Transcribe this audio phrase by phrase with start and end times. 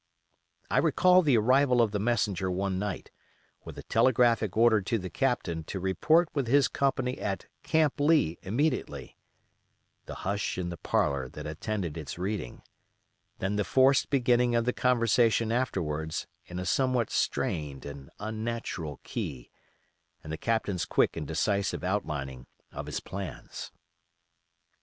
[0.71, 3.11] I recall the arrival of the messenger one night,
[3.63, 8.39] with the telegraphic order to the Captain to report with his company at "Camp Lee"
[8.41, 9.15] immediately;
[10.07, 12.63] the hush in the parlor that attended its reading;
[13.37, 19.51] then the forced beginning of the conversation afterwards in a somewhat strained and unnatural key,
[20.23, 23.71] and the Captain's quick and decisive outlining of his plans.